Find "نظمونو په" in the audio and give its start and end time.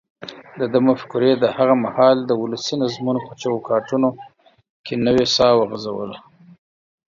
2.83-3.33